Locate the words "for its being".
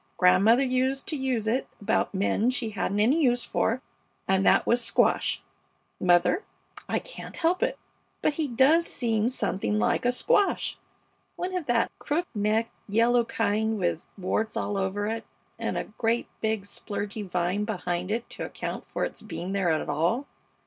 18.87-19.51